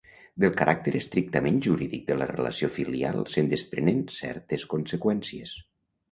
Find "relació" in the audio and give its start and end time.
2.31-2.69